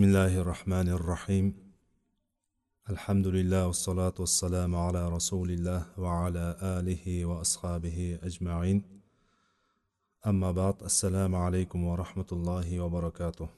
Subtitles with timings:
[0.00, 1.54] بسم الله الرحمن الرحيم
[2.90, 8.82] الحمد لله والصلاة والسلام على رسول الله وعلى آله وأصحابه أجمعين
[10.26, 13.48] أما بعد السلام عليكم ورحمة الله وبركاته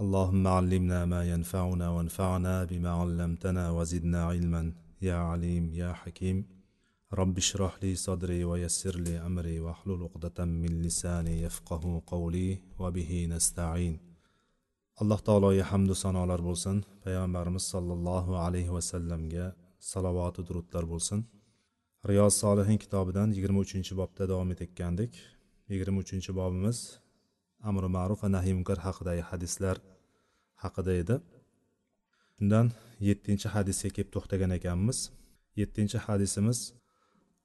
[0.00, 4.72] اللهم علمنا ما ينفعنا وانفعنا بما علمتنا وزدنا علما
[5.02, 6.44] يا عليم يا حكيم
[7.12, 14.09] رب اشرح لي صدري ويسر لي أمري واحلل عقدة من لساني يفقه قولي وبه نستعين
[15.00, 16.76] alloh taologa hamdu sanolar bo'lsin.
[17.04, 19.46] Payg'ambarimiz sollallohu alayhi vasallamga
[19.92, 21.18] salovatu durudlar bo'lsin.
[22.10, 25.12] Riyoz solihin kitobidan yigirma uchinchi bobda davom etayotgandik.
[25.72, 26.78] Yigirma uchinchi bobimiz
[27.68, 29.76] amri ma'ruf va nahiy munkar haqidagi hadislar
[30.64, 31.16] haqida edi.
[32.36, 32.66] Shundan
[33.08, 34.98] yettinchi hadisga kelib to'xtagan ekanmiz.
[35.60, 36.58] Yettinchi hadisimiz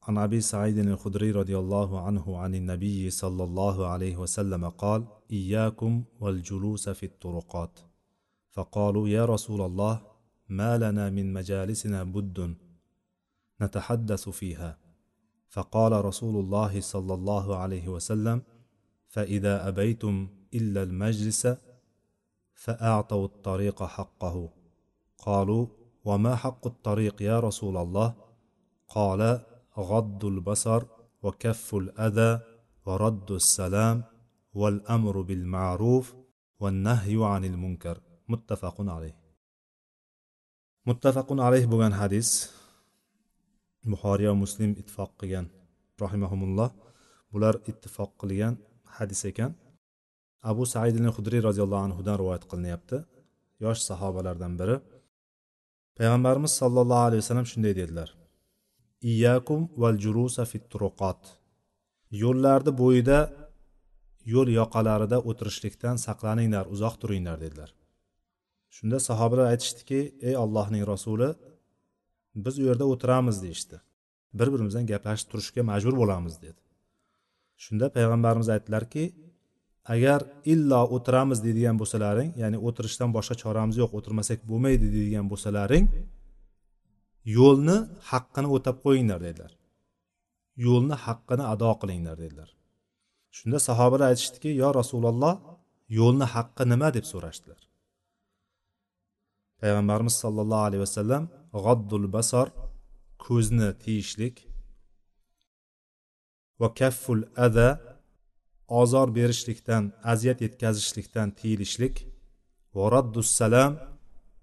[0.08, 6.04] عن أبي سعيد الخدري رضي الله عنه عن النبي صلى الله عليه وسلم قال إياكم
[6.20, 7.80] والجلوس في الطرقات.
[8.52, 10.02] فقالوا يا رسول الله
[10.50, 12.56] ما لنا من مجالسنا بد
[13.62, 14.78] نتحدث فيها.
[15.50, 18.42] فقال رسول الله صلى الله عليه وسلم
[19.08, 21.48] فإذا أبيتم إلا المجلس
[22.54, 24.50] فأعطوا الطريق حقه.
[25.18, 25.68] قالوا
[26.06, 28.14] وما حق الطريق يا رسول الله؟
[28.90, 30.84] قال غض البصر
[31.24, 32.42] وكف kafful
[32.86, 34.04] ورد السلام
[34.56, 36.16] roddus بالمعروف
[36.60, 39.16] والنهي عن المنكر متفق عليه
[40.86, 42.30] متفق عليه munkar muttafaqun alayh muttafaqun alayh bo'lgan hadis
[43.92, 45.46] buxoriy va muslim ittifoq qilgan
[46.04, 46.70] rahimahumulloh.
[47.34, 48.54] Bular ittifoq qilgan
[48.98, 49.52] hadis ekan.
[50.52, 52.98] Abu said al hudriy roziyallohu anhudan rivoyat qilinyapti.
[53.64, 54.76] Yosh sahobalardan biri.
[55.98, 58.10] Payg'ambarimiz sollallohu alayhi vasallam shunday dedilar.
[59.02, 61.22] Iyakum val jurusa fit turuqot
[62.22, 63.20] yo'llarni bo'yida
[64.34, 67.70] yo'l yoqalarida o'tirishlikdan saqlaninglar uzoq turinglar dedilar.
[68.76, 70.00] Shunda sahobalar aytishdiki
[70.30, 71.30] ey allohning rasuli
[72.46, 73.78] biz u yerda o'tiramiz deyishdi.
[74.40, 76.60] Bir birimizdan gaplashib turishga majbur bo'lamiz dedi.
[77.64, 79.04] Shunda payg'ambarimiz aytdilarki
[79.94, 80.20] agar
[80.54, 85.86] illo o'tiramiz deydigan bo'lsalaring ya'ni o'tirishdan boshqa choramiz yo'q o'tirmasak bo'lmaydi deydigan bo'lsalaring
[87.38, 87.78] yo'lni
[88.10, 89.52] haqqini o'tab qo'yinglar dedilar.
[90.66, 92.50] Yo'lni haqqini ado qilinglar dedilar.
[93.38, 95.36] Shunda sahobalar aytishdiki yo rasululloh
[96.00, 96.88] yo'lni haqqi nima?
[96.98, 97.62] deb so'rashdilar.
[99.62, 101.24] Payg'ambarimiz sollallohu alayhi vasallam
[101.66, 102.48] g'oddul basor
[103.26, 104.36] ko'zni tiyishlik
[106.60, 107.68] va kafful ada
[108.82, 111.96] ozor berishlikdan aziyat yetkazishlikdan tiyilishlik
[112.76, 113.72] va raddus salam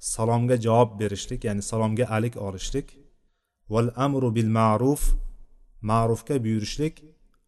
[0.02, 2.86] salomga javob berishlik ya'ni salomga alik olishlik.
[3.72, 5.02] Val amru bil ma'ruf
[5.90, 6.94] ma'rufga buyurishlik.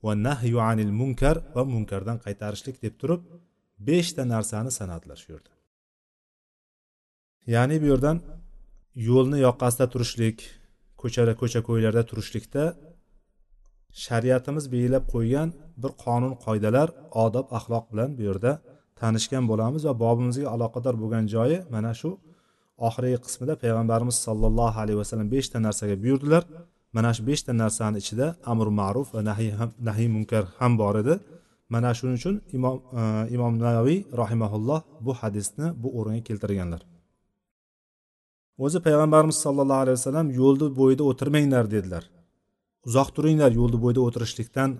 [0.04, 3.22] Va nahyu anil munkar va munkardan qaytarishlik deb turib
[3.88, 5.52] beshta narsani sanadilar shu yerda.
[7.54, 8.18] Ya'ni bu yerdan
[9.08, 10.36] yo'lni yoqasida turishlik
[11.00, 12.62] ko'chada ko'cha ko'ylarda turishlikda
[14.04, 15.48] shariatimiz belgilab qo'ygan
[15.82, 16.88] bir qonun qoidalar
[17.24, 18.52] odob axloq bilan bu yerda
[19.00, 22.10] tanishgan bo'lamiz va bobimizga aloqador bo'lgan joyi mana shu
[22.86, 26.42] oxirgi qismida payg'ambarimiz sollallohu alayhi vasallam beshta narsaga buyurdilar.
[26.96, 29.50] Mana shu beshta narsani ichida amr ma'ruf va nahiy
[29.88, 31.14] nahiy munkar ham bor edi.
[31.74, 33.02] Mana shuning uchun imom e,
[33.36, 36.82] imom navaviy rahimaulloh bu hadisni bu o'ringa keltirganlar.
[38.64, 42.04] O'zi payg'ambarimiz sollallohu alayhi vasallam yo'lni bo'yida o'tirmanglar dedilar.
[42.88, 44.70] Uzoq turinglar yo'lni bo'yida o'tirishlikdan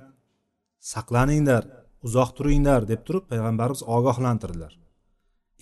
[0.92, 1.62] saqlaninglar
[2.06, 4.72] uzoq turinglar deb turib payg'ambarimiz ogohlantirdilar.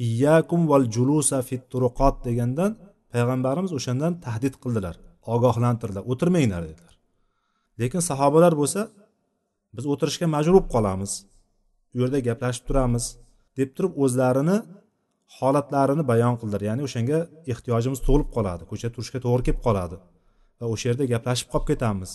[0.06, 2.72] Iyyakum val julusa fit turuqot degandan
[3.12, 4.94] payg'ambarimiz o'shandan tahdid qildilar.
[5.34, 6.94] Ogohlantirdilar o'tirmanglar dedilar.
[7.80, 8.80] Lekin sahobalar bo'lsa
[9.76, 11.12] biz o'tirishga majbur bo'lib qolamiz.
[11.94, 13.04] U yerda gaplashib turamiz
[13.58, 14.56] deb turib o'zlarini
[15.38, 16.62] holatlarini bayon qildilar.
[16.68, 17.18] Ya'ni o'shanga
[17.52, 19.96] ehtiyojimiz tug'ilib qoladi ko'chada turishga to'g'ri kelib qoladi
[20.58, 22.10] va o'sha yerda gaplashib qolib ketamiz.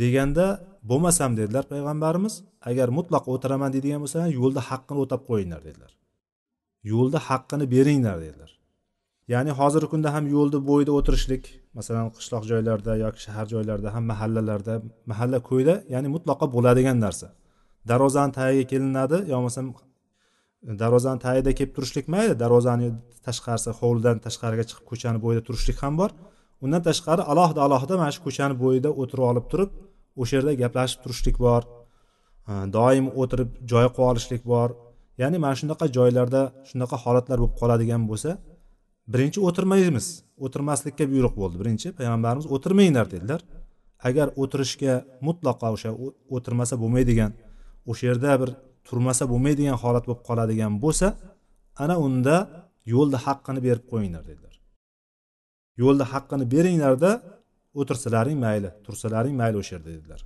[0.00, 0.46] Deganda
[0.90, 2.34] bo'lmasam dedilar payg'ambarimiz
[2.70, 5.92] agar mutlaq o'tiraman deydigan bo'lsa yo'lda haqqini o'tab qo'yinglar dedilar.
[6.90, 8.50] Yo'lda haqqini beringlar dedilar.
[9.32, 11.44] Ya'ni hozirgi kunda ham yo'lni bo'yida o'tirishlik
[11.78, 14.74] masalan qishloq joylarda yoki shahar joylarida ham mahallalarda
[15.10, 17.26] mahalla ko'yda ya'ni mutlaqo bo'ladigan narsa.
[17.90, 19.66] Darvozani tagiga kelinadi yo bo'lmasam
[20.82, 22.88] darvozani tagida kelib turishlik mayli darvozani
[23.26, 26.10] tashqarisi hovlidan tashqariga chiqib ko'chani bo'yida turishlik ham bor.
[26.64, 29.70] Undan tashqari alohida alohida mana shu ko'chani bo'yida o'tirib olib turib
[30.22, 31.62] o'sha yerda gaplashib turishlik bor.
[32.76, 34.68] Doim o'tirib joy qilib olishlik bor.
[35.20, 38.30] Ya'ni mana shunaqa joylarda shunaqa holatlar bo'lib qoladigan bo'lsa
[39.12, 40.06] birinchi o'tirmaymiz.
[40.44, 41.56] O'tirmaslikka buyruq bo'ldi.
[41.62, 43.40] Birinchi payg'ambarimiz o'tirmanglar dedilar.
[44.08, 44.94] Agar o'tirishga
[45.26, 45.90] mutlaqo o'sha
[46.36, 47.30] o'tirmasa bo'lmaydigan
[47.90, 48.50] o'sha yerda bir
[48.88, 51.06] turmasa bo'lmaydigan holat bo'lib qoladigan bo'lsa
[51.84, 52.36] ana unda
[52.94, 54.54] yo'lni haqqini berib qo'yinglar dedilar.
[55.82, 57.10] Yo'lni haqqini beringlarda
[57.80, 60.20] o'tirsalaring mayli tursalaring mayli o'sha yerda dedilar.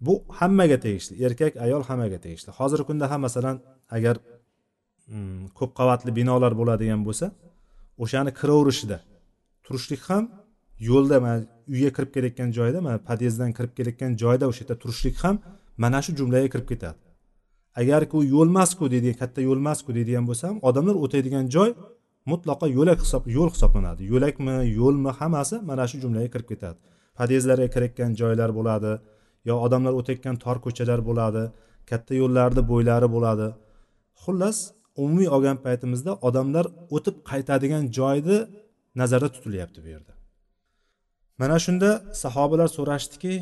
[0.00, 1.14] Bu hammaga tegishli.
[1.26, 2.50] Erkak ayol hammaga tegishli.
[2.58, 3.56] Hozirgi kunda ham masalan
[3.96, 4.16] agar
[5.08, 7.26] mm, ko'p qavatli binolar bo'ladigan bo'lsa
[8.04, 8.98] o'shani kiraverishida
[9.64, 10.24] turishlik ham
[10.88, 11.36] yo'lda mana
[11.72, 15.36] uyga kirib kelayotgan joyda mana podyezddan kirib kelayotgan joyda o'sha yerda turishlik ham
[15.82, 16.98] mana shu jumlaga kirib ketadi.
[17.80, 21.70] Agarki u yo'lmasku deydigan katta yo'lmasku deydigan bo'lsa ham odamlar o'taydigan joy
[22.32, 24.02] mutlaqo yo'lak hisob yo'l hisoblanadi.
[24.12, 26.78] Yo'lakmi yo'lmi hammasi mana shu jumlaga kirib ketadi.
[27.18, 28.92] Podyezdlarga kirayotgan joylar bo'ladi
[29.48, 31.42] yo odamlar o'tayotgan tor ko'chalar bo'ladi
[31.90, 33.48] katta yo'llarni bo'ylari bo'ladi.
[34.22, 34.58] Xullas
[35.02, 36.66] umumiy olgan paytimizda odamlar
[36.96, 38.38] o'tib qaytadigan joyni
[39.00, 40.12] nazarda tutilyapti bu yerda.
[41.40, 41.90] Mana shunda
[42.22, 43.34] sahobalar so'rashdiki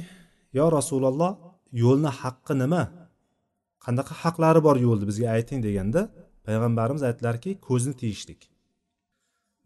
[0.58, 1.32] yo rasululloh
[1.82, 2.82] yo'lni haqqi nima?
[3.84, 5.60] Qanaqa haqlari bor yo'lni bizga ayting?
[5.66, 6.00] deganda
[6.46, 8.40] payg'ambarimiz aytdilarki ko'zni tiyishlik.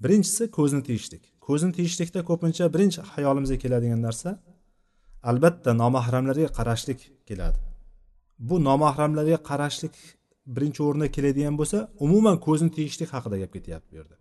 [0.02, 1.24] Birinchisi ko'zni tiyishlik.
[1.46, 4.30] Ko'zni tiyishlikda ko'pincha birinchi hayolimizga keladigan narsa
[5.30, 7.58] albatta nomahramlarga qarashlik keladi.
[8.48, 9.94] Bu nomahramlarga qarashlik
[10.54, 14.16] birinchi o'rinda keladigan bo'lsa umuman ko'zni tiyishlik haqida gap ketyapti bu yerda.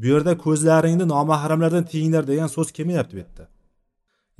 [0.00, 3.44] Bu yerda ko'zlaringni nomahramlardan tiyinglar degan so'z kelmayapti bu yerda.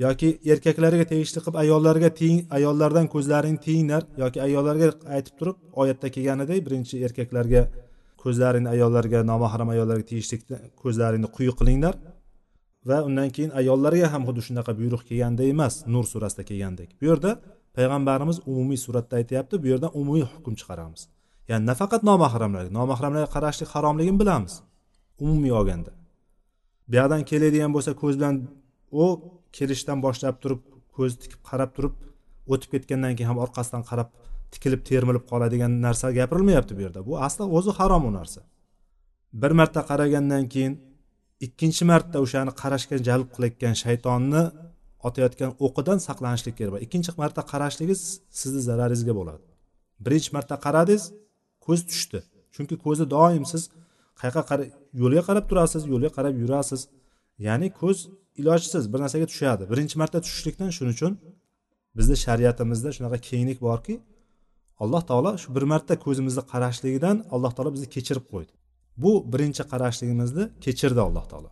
[0.04, 6.60] Yoki erkaklarga tegishli qilib ayollarga tiying ayollardan ko'zlaringni tiyinglar yoki ayollarga aytib turib oyatda kelganidek
[6.66, 7.62] birinchi erkaklarga
[8.22, 11.94] ko'zlaringni ayollarga nomahram ayollarga tiyishlikda ko'zlaringni quyi qilinglar.
[12.86, 16.90] Va undan keyin ayollarga ham xuddi shunaqa buyruq kelganda emas nur surasida kelgandek.
[17.00, 17.30] Bu yerda
[17.76, 21.02] payg'ambarimiz umumiy suratda aytyapti bu yerdan umumiy hukm chiqaramiz.
[21.50, 24.54] Ya'ni nafaqat nomahramlarga nomahramlarga qarashlik haromligini bilamiz.
[25.24, 25.92] Umumiy olganda.
[26.90, 28.34] Buyoqdan keladigan bo'lsa ko'z bilan
[29.02, 29.04] u
[29.56, 30.60] kelishdan boshlab turib
[30.96, 31.94] ko'z tikib qarab turib
[32.52, 34.08] o'tib ketgandan keyin ham orqasidan qarab
[34.52, 37.00] tikilib termilib qoladigan narsa gapirilmayapti bu yerda.
[37.08, 38.40] Bu asli o'zi harom u narsa.
[39.42, 40.72] Bir marta qaragandan keyin
[41.46, 44.42] ikkinchi marta o'shani qarashga jalb qilayotgan shaytonni
[45.08, 48.00] otayotgan o'qidan saqlanishlik kerak ikkinchi marta qarashligingiz
[48.40, 49.44] sizni zararingizga bo'ladi.
[50.04, 51.04] Birinchi marta qaradingiz
[51.66, 52.18] ko'z tushdi.
[52.54, 53.62] Chunki ko'zi doim siz
[54.20, 54.64] qayerqa qara
[55.02, 56.80] yo'lga qarab turasiz yo'lga qarab yurasiz.
[57.46, 57.98] Ya'ni ko'z
[58.40, 59.62] ilojsiz bir narsaga tushadi.
[59.72, 61.12] Birinchi marta tushishlikdan shuning uchun
[61.98, 63.94] bizni shariatimizda shunaqa kenglik borki
[64.82, 68.52] alloh taolo shu bir marta ko'zimizni qarashligidan alloh taolo bizni kechirib qo'ydi.
[69.02, 71.50] Bu birinchi qarashligimizni kechirdi alloh taolo.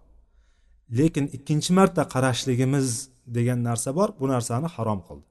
[0.99, 2.87] Lekin ikkinchi marta qarashligimiz
[3.37, 5.27] degan narsa bor bu narsani harom qildi.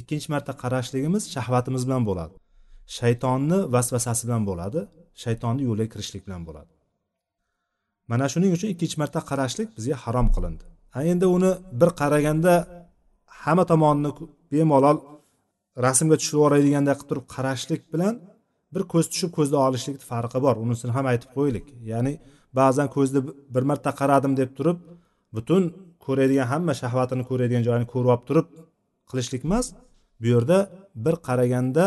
[0.00, 2.34] Ikkinchi marta qarashligimiz shahvatimiz bilan bo'ladi.
[2.96, 4.80] Shaytonni vasvasasi bilan bo'ladi
[5.22, 6.72] shaytonni yo'liga kirishlik bilan bo'ladi.
[8.10, 10.64] Mana shuning uchun ikkinchi marta qarashlik bizga harom qilindi.
[11.12, 12.54] Endi uni bir qaraganda
[13.42, 14.10] hamma tomonni
[14.52, 14.98] bemalol
[15.86, 18.14] rasmga tushib yuboradiganday qilib turib qarashlik bilan
[18.74, 20.56] bir ko'z tushib ko'zni olishlikni farqi bor.
[20.64, 22.12] Unisini ham aytib qo'yaylik ya'ni
[22.58, 23.20] ba'zan ko'zni
[23.54, 24.78] bir marta qaradim deb turib
[25.36, 25.62] butun
[26.06, 28.46] ko'radigan hamma shahvatini ko'radigan joyini ko'rib olib turib
[29.10, 29.66] qilishlik emas.
[30.20, 30.58] Bu yerda
[31.04, 31.84] bir qaraganda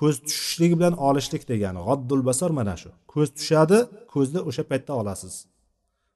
[0.00, 2.90] ko'z tushishligi bilan olishlik degani g'oddul basor mana shu.
[3.12, 3.78] Ko'z tushadi
[4.12, 5.34] ko'zni o'sha paytda olasiz.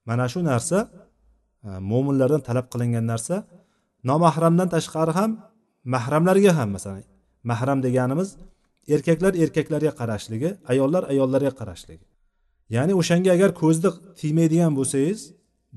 [0.08, 0.78] Mana shu narsa
[1.68, 3.36] e, mo'minlardan talab qilingan narsa.
[4.10, 5.30] Nomahramdan tashqari ham
[5.94, 7.04] mahramlarga ham masalan
[7.50, 8.28] mahram deganimiz
[8.88, 12.04] erkaklar erkaklarga qarashligi ayollar ayollarga qarashligi.
[12.76, 15.20] Ya'ni o'shanga agar ko'zni tiymaydigan bo'lsangiz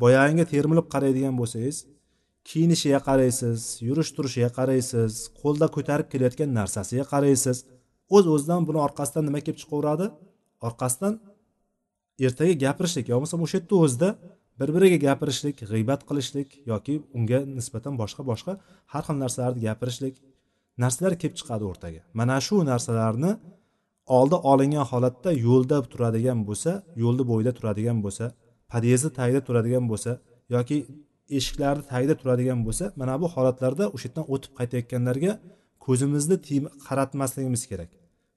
[0.04, 1.78] boyag'iga termilib qaraydigan bo'lsangiz
[2.50, 5.12] kiyinishiga qaraysiz yurish turishiga qaraysiz
[5.42, 7.58] qo'lda ko'tarib kelayotgan narsasiga qaraysiz
[8.16, 10.08] o'z uz o'zidan buni orqasidan nima kelib chiqaveradi?
[10.68, 11.14] Orqasidan
[12.28, 14.10] ertaga gapirishlik yo bo'lmasam o'sha yerda o'zida
[14.60, 18.54] bir biriga gapirishlik g'iybat qilishlik yoki unga nisbatan boshqa boshqa
[18.94, 20.16] har xil narsalarni gapirishlik
[20.84, 22.02] narsalar kelib chiqadi o'rtaga.
[22.20, 23.32] Mana shu narsalarni
[24.18, 26.72] oldi olingan holatda yo'lda turadigan bo'lsa
[27.04, 28.26] yo'lni bo'yida turadigan bo'lsa
[28.74, 30.12] podyezdni tagida turadigan bo'lsa
[30.56, 30.78] yoki
[31.38, 35.32] eshiklarni tagida turadigan bo'lsa mana bu holatlarda o'sha yerdan o'tib qaytayotganlarga
[35.86, 36.38] ko'zimizni
[36.88, 37.92] qaratmasligimiz kerak.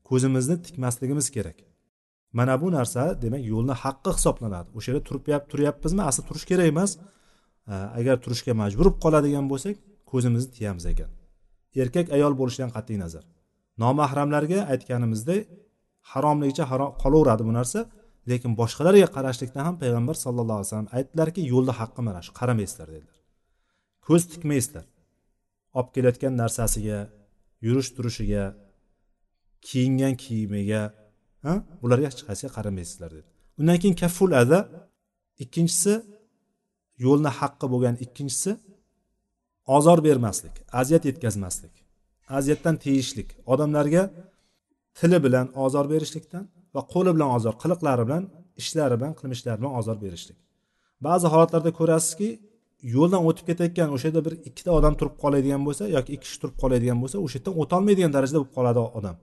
[0.09, 1.59] Ko'zimizni tikmasligimiz kerak.
[2.39, 4.69] Mana bu narsa demak yo'lni haqqi hisoblanadi.
[4.79, 6.03] O'sha yerda turib turyapmizmi?
[6.11, 6.91] Asli turish kerak emas.
[7.99, 9.75] Agar turishga majbur bo'lib qoladigan bo'lsak
[10.11, 11.11] ko'zimizni tiyamiz ekan.
[11.83, 13.25] Erkak ayol bo'lishidan qat'iy nazar.
[13.83, 15.41] Nomahramlarga aytganimizdek
[16.13, 17.81] haromligicha harom qolaveradi bu narsa
[18.31, 23.19] lekin boshqalarga qarashlikdan ham payg'ambar sallallohu alayhi vasallam aytdilarki yo'lda haqqi mana shu qaramaysizlar dedilar.
[24.07, 24.87] Ko'z tikmaysizlar
[25.79, 26.99] olib kelayotgan narsasiga
[27.67, 28.45] yurish turishiga
[29.69, 30.83] kiyingan kiyimiga
[31.47, 31.55] ha?
[31.83, 33.29] Bularga hech qaysiga qaramaysizlar dedi
[33.61, 34.61] undan keyin kafful aza
[35.45, 35.95] ikkinchisi
[37.05, 38.51] yo'lni haqqi bo'lgan ikkinchisi
[39.77, 41.75] ozor bermaslik aziyat yetkazmaslik
[42.39, 44.03] aziyatdan tiyishlik odamlarga
[44.99, 48.23] tili bilan ozor berishlikdan va qo'li bilan ozor qiliqlari bilan
[48.61, 50.39] ishlari bilan qilmishlari bilan ozor berishlik.
[51.07, 52.29] Ba'zi holatlarda ko'rasizki
[52.95, 56.57] yo'ldan o'tib ketayotgan o'sha yerda bir ikkita odam turib qoladigan bo'lsa yoki ikki kishi turib
[56.63, 59.17] qoladigan bo'lsa o'sha yerdan o'tolmaydigan darajada bo'lib qoladi odam.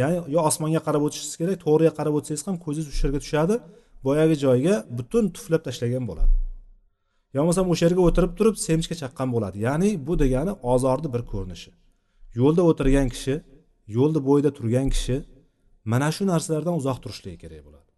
[0.00, 3.54] Ya'ni yo osmonga qarab o'tishingiz kerak to'g'riga qarab o'tsangiz ham ko'zingiz o'sha yerga tushadi
[4.06, 6.32] boyagi joyga butun tuflab tashlagan bo'ladi.
[7.34, 9.56] Yo bo'lmasam o'sha yerga o'tirib turib semchga chaqqan bo'ladi.
[9.66, 11.70] Ya'ni bu degani ozorni bir ko'rinishi.
[12.40, 13.34] Yo'lda o'tirgan kishi
[13.96, 15.16] yo'lni bo'yida turgan kishi
[15.92, 17.88] mana shu narsalardan uzoq turishligi kerak bo'ladi.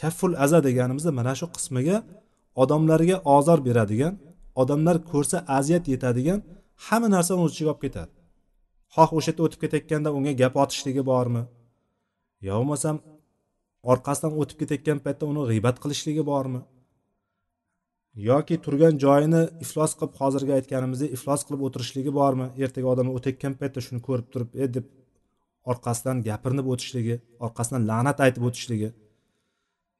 [0.00, 1.96] Kafful aza deganimizda mana shu qismiga
[2.62, 4.14] odamlarga ozor beradigan
[4.62, 6.38] odamlar ko'rsa aziyat yetadigan
[6.86, 8.12] hamma narsani o'z ichiga olib ketadi.
[8.94, 11.42] Xoh o'sha yerda o'tib ketayotganda unga gap otishligi bormi?
[12.46, 12.96] Yo bo'lmasam
[13.92, 16.60] orqasidan o'tib ketayotgan paytda uni g'iybat qilishligi bormi?
[18.16, 22.46] Yoki turgan joyini iflos qilib hozirgi aytganimizdek iflos qilib o'tirishligi bormi?
[22.64, 24.86] Ertaga odam o'tayotgan paytda shuni ko'rib turib e deb
[25.72, 28.90] orqasidan gapirinib o'tishligi orqasidan la'nat aytib o'tishligi.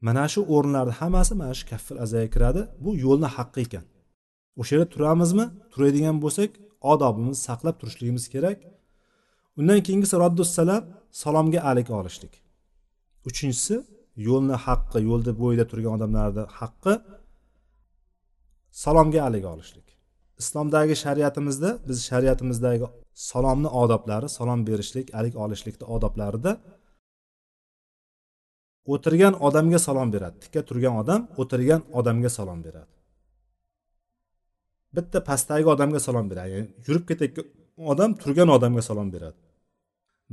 [0.06, 2.62] Mana shu o'rinlarni hammasi mana shu kaffir azaga kiradi.
[2.84, 3.84] Bu yo'lni haqqi ekan.
[4.60, 5.46] O'sha yerda turamizmi?
[5.72, 6.50] Turadigan bo'lsak
[6.92, 8.58] odobimizni saqlab turishligimiz kerak.
[9.58, 10.82] Undan keyingisi raddussalam
[11.22, 12.34] salomga alik olishlik.
[13.28, 13.76] Uchinchisi
[14.28, 16.94] yo'lni haqqi yo'lni bo'yida turgan odamlarni haqqi
[18.82, 19.88] salomga alik olishlik.
[20.42, 22.86] Islomdagi shariatimizda biz shariatimizdagi
[23.30, 26.52] salomni odoblari salom berishlik alik olishlikni odoblarida
[28.92, 30.36] o'tirgan odamga salom beradi.
[30.44, 32.92] Tikka turgan odam o'tirgan odamga salom beradi.
[34.96, 36.50] Bitta pastdagi odamga salom beradi.
[36.54, 37.46] Ya'ni yurib ketayotgan
[37.92, 39.38] odam turgan odamga salom beradi.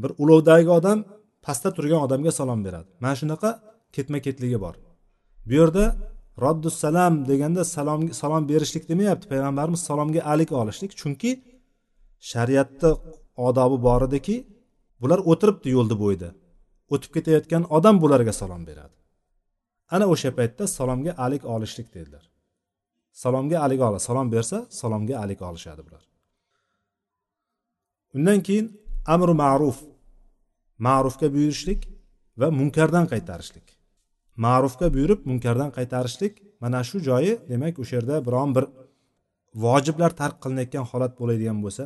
[0.01, 1.00] Bir ulovdagi odam
[1.45, 2.89] pastda turgan odamga salom beradi.
[3.03, 3.50] Mana shunaqa
[3.95, 4.75] ketma ketligi bor.
[5.47, 5.85] Bu yerda
[6.41, 9.27] roddussalam deganda salom salom berishlik demayapti.
[9.31, 10.91] Payg'ambarimiz salomga alik olishlik.
[11.01, 11.31] Chunki
[12.31, 12.89] shariatda
[13.47, 14.35] odobi bor ediki
[15.01, 16.29] bular o'tiribdi yo'lni bo'yida.
[16.93, 18.95] O'tib ketayotgan odam bularga salom beradi.
[19.95, 22.23] Ana o'sha paytda salomga alik olishlik dedilar.
[23.23, 26.03] Salomga alik ol salom bersa salomga alik olishadi bular.
[28.15, 28.67] Undan keyin
[29.13, 29.77] amri ma'ruf
[30.87, 31.81] ma'rufga buyurishlik
[32.37, 33.67] va munkardan qaytarishlik.
[34.37, 38.65] Ma'rufga buyurib munkardan qaytarishlik mana shu joyi demak o'sha yerda biron bir
[39.65, 41.85] vojiblar tark qilinayotgan holat bo'ladigan bo'lsa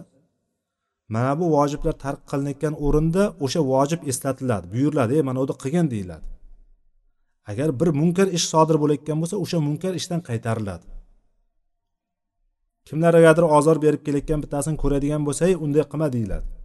[1.10, 6.25] mana bu vojiblar tark qilinayotgan o'rinda o'sha vojib eslatiladi buyuriladi e mana uni qilgin deyiladi.
[7.51, 10.86] Agar bir munkar ish sodir bo'layotgan bo'lsa o'sha munkar ishdan qaytariladi.
[12.88, 16.57] Kimlargadir ozor berib kelayotgan bittasini ko'radigan bo'lsa unday qilma deyiladi.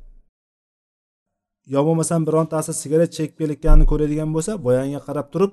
[1.67, 5.53] Yo bo'lmasam birontasi sigaret chekib kelayotganini ko'radigan bo'lsa boyanga qarab turib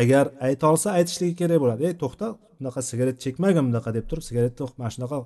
[0.00, 1.82] agar ayta olsa aytishligi kerak bo'ladi.
[1.88, 2.26] Ey to'xta
[2.58, 5.16] bunaqa sigaret chekmagin bunaqa deb turib sigaretni mana shunaqa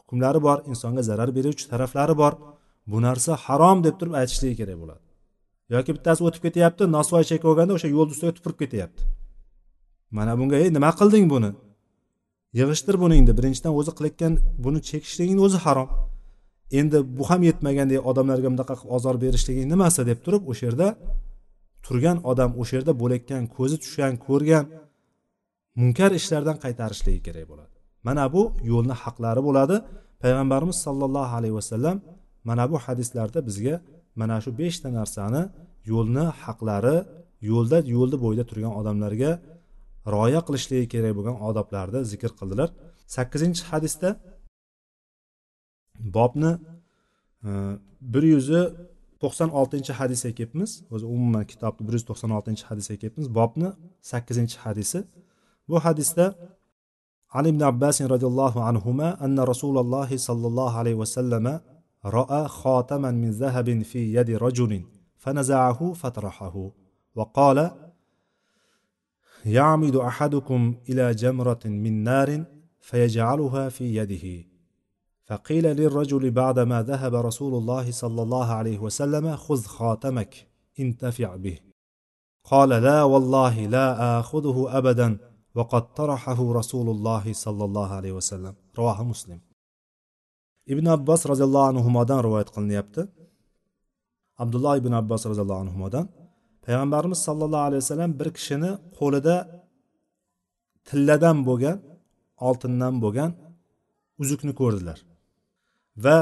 [0.00, 2.32] hukmlari bor insonga zarar beruvchi taraflari bor.
[2.90, 5.02] Bu narsa harom deb turib aytishligi kerak bo'ladi.
[5.74, 9.02] Yoki bittasi o'tib ketyapti nosvoy chekib olganda o'sha yo'lni ustiga tupurib ketyapti.
[10.16, 11.50] Mana bunga ey nima qilding buni?
[12.58, 14.32] Yig'ishtir buningni birinchidan o'zi qilayotgan
[14.64, 15.88] buni chekishligingni o'zi harom.
[16.78, 20.88] Endi bu ham yetmagandek odamlarga bunaqa qilib ozor berishliging nimasi deb turib o'sha yerda
[21.86, 24.64] turgan odam o'sha yerda bo'layotgan ko'zi tushgan ko'rgan
[25.80, 27.74] munkar ishlardan qaytarishligi kerak bo'ladi.
[28.06, 29.76] Mana bu yo'lni haqlari bo'ladi.
[30.22, 31.96] Payg'ambarimiz sollallohu alayhi vasallam
[32.48, 33.74] mana bu hadislarda bizga
[34.20, 35.42] mana shu beshta narsani
[35.92, 36.96] yo'lni haqlari
[37.50, 39.30] yo'lda yo'lni bo'yida turgan odamlarga
[40.14, 42.68] rioya qilishligi kerak bo'lgan odoblarni zikr qildilar.
[43.14, 44.08] Sakkizinchi hadisda
[46.15, 46.51] bobni
[47.47, 47.49] e,
[48.13, 48.61] bir yuzi
[49.21, 53.69] to'qson oltinchi hadisga kelibmiz o'zi umuman kitobni bir yuz to'qson oltinchi hadisga kelibmiz bobni
[54.11, 54.99] sakkizinchi hadisi
[55.69, 56.25] bu hadisda
[57.37, 61.45] عن ابن عباس رضي الله عنهما أن رسول الله صلى الله عليه وسلم
[62.05, 64.83] رأى خاتما من ذهب في يد رجل
[65.17, 66.55] فنزعه فطرحه
[67.15, 67.71] وقال
[69.45, 72.43] يعمد احدكم الى جمره من نار
[72.79, 74.25] فيجعلها في يده
[75.27, 80.47] فقيل للرجل بعدما ذهب رسول الله صلى الله عليه وسلم خذ خاتمك
[80.79, 81.59] انتفع به
[82.43, 85.17] قال لا والله لا اخذه ابدا
[85.55, 89.39] وقد طرحه رسول الله صلى الله عليه وسلم رواه مسلم
[90.73, 93.01] ibn abbos roziyallohu anhudan rivoyat qilinyapti
[94.43, 96.05] abdulloh ibn abbos roziyallohu anhudan
[96.65, 99.35] payg'ambarimiz sollallohu alayhi vasallam bir kishini qo'lida
[100.87, 101.77] tilladan bo'lgan
[102.47, 103.31] oltindan bo'lgan
[104.21, 104.99] uzukni ko'rdilar
[106.04, 106.18] Va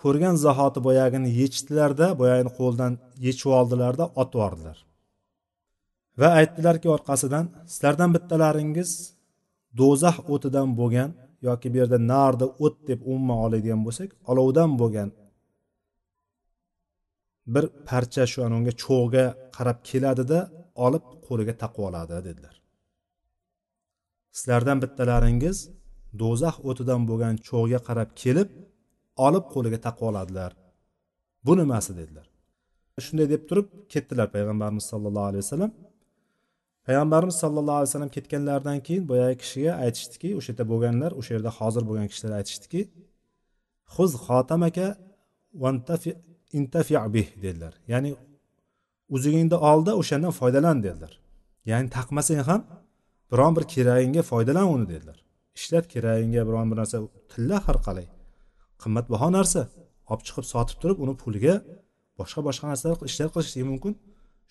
[0.00, 2.92] ko'rgan zahoti boyagini yechdilarda boyagini qo'ldan
[3.26, 4.78] yechib oldilarda otib yubordilar.
[6.20, 8.90] Va aytdilarki orqasidan sizlardan bittalaringiz
[9.80, 11.10] do'zax o'tidan bo'lgan
[11.48, 15.08] yoki bu yerda narda o't deb umuman oladigan bo'lsak olovdan bo'lgan
[17.54, 19.24] bir parcha shu unga cho'g'ga
[19.56, 20.38] qarab keladida
[20.86, 22.54] olib qo'liga taqib oladi dedilar.
[24.38, 25.56] Sizlardan bittalaringiz
[26.22, 28.48] do'zax o'tidan bo'lgan cho'g'ga qarab kelib
[29.16, 30.52] olib qo'liga taqib oladilar.
[31.44, 32.26] Bu nimasi dedilar.
[33.00, 35.72] Shunday deb turib ketdilar payg'ambarimiz sollallohu alayhi vasallam.
[36.86, 41.82] Payg'ambarimiz sallallohu alayhi vasallam ketganlaridan keyin boyagi kishiga aytishdiki o'sha yerda bo'lganlar o'sha yerda hozir
[41.88, 42.80] bo'lgan kishilar aytishdiki
[43.94, 44.86] huz xotamaka
[46.58, 47.74] intafi bih dedilar.
[47.92, 48.10] Ya'ni
[49.14, 51.12] uzugingni olda o'shandan foydalan dedilar.
[51.70, 52.60] Ya'ni taqmasang ham
[53.32, 55.18] biron bir keragingga foydalan uni dedilar.
[55.58, 56.98] Ishlat keragingga biron bir narsa
[57.32, 58.06] tilla har qalay.
[58.84, 59.62] Qimmatbaho narsa.
[60.10, 61.54] Olib chiqib sotib turib uni puliga
[62.18, 63.92] boshqa boshqa narsalar ishlar qilishligi mumkin.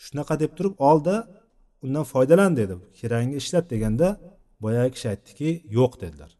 [0.06, 1.16] Shunaqa deb turib olda
[1.86, 2.74] undan foydalan dedi.
[3.00, 4.08] Kerangi ishlat deganda
[4.64, 6.32] boyagi kishi aytdiki yo'q dedilar.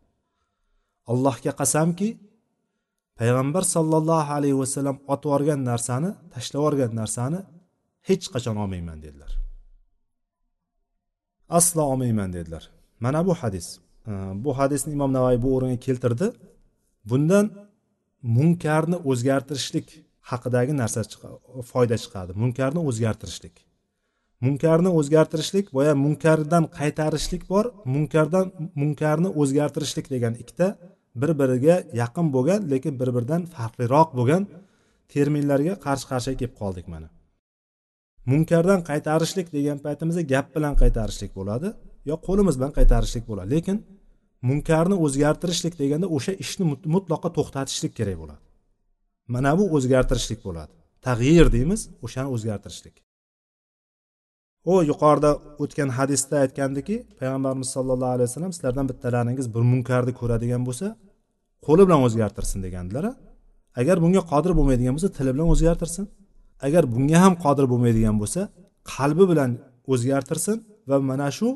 [1.12, 2.10] Allohga qasamki
[3.20, 7.40] payg'ambar sollallohu alayhi vasallam otib yuborgan narsani tashlab yuborgan narsani
[8.10, 9.32] hech qachon olmayman dedilar.
[11.58, 12.64] Aslo olmayman dedilar.
[13.04, 13.68] Mana bu hadis.
[14.44, 16.28] Bu hadisni imom navoiy bu o'ringa keltirdi.
[17.10, 17.46] Bundan
[18.24, 19.88] munkarni o'zgartirishlik
[20.32, 21.02] haqidagi narsa
[21.72, 22.32] foyda chiqadi.
[22.44, 23.56] Munkarni o'zgartirishlik.
[24.46, 28.46] Munkarni o'zgartirishlik boya munkardan qaytarishlik bor munkardan
[28.82, 30.68] munkarni o'zgartirishlik degan ikkita
[31.22, 34.44] bir biriga yaqin bo'lgan lekin bir biridan farqliroq bo'lgan
[35.14, 37.08] terminlarga qarshi qarshi kelib qoldik mana.
[38.32, 41.68] Munkardan qaytarishlik degan paytimizda gap bilan qaytarishlik bo'ladi
[42.10, 43.50] yo qo'limiz bilan qaytarishlik bo'ladi.
[43.56, 43.78] Lekin
[44.50, 48.42] munkarni o'zgartirishlik deganda o'sha ishni mutlaqo to'xtatishlik kerak bo'ladi.
[49.34, 50.74] Mana bu o'zgartirishlik bo'ladi.
[51.08, 52.96] Tag'yir deymiz o'shani o'zgartirishlik.
[54.72, 55.32] U yuqorida
[55.64, 60.88] o'tgan hadisda aytgandiki payg'ambarimiz sollallohu alayhi vasallam sizlardan bittalaringiz bir munkarni ko'radigan bo'lsa
[61.66, 63.06] qo'li bilan o'zgartirsin degandilar
[63.80, 66.06] agar bunga qodir bo'lmaydigan bo'lsa tili bilan o'zgartirsin.
[66.68, 68.42] Agar bunga ham qodir bo'lmaydigan bo'lsa
[68.94, 69.52] qalbi bilan
[69.94, 70.58] o'zgartirsin
[70.90, 71.50] va mana shu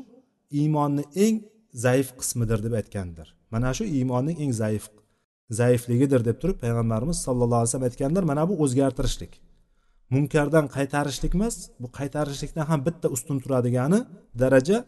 [0.60, 1.36] iymonni eng
[1.84, 3.28] zaif qismidir deb aytgandir.
[3.52, 4.84] Mana shu iymonning eng zaif
[5.60, 9.32] zaifligidir deb turib payg'ambarimiz sallallohu alayhi vasallam aytganlar mana bu o'zgartirishlik.
[10.14, 14.00] Munkardan qaytarishlik emas bu qaytarishlikdan ham bitta ustun turadigani
[14.42, 14.78] daraja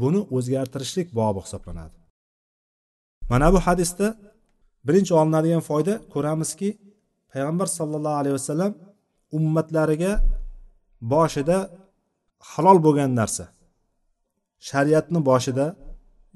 [0.00, 1.96] buni o'zgartirishlik bobi hisoblanadi.
[3.30, 4.06] Mana bu hadisda
[4.86, 6.68] birinchi olinadigan foyda ko'ramizki
[7.32, 8.72] payg'ambar sollallohu alayhi vasallam
[9.38, 10.12] ummatlariga
[11.14, 11.56] boshida
[12.50, 13.44] halol bo'lgan narsa.
[14.68, 15.66] Shariatni boshida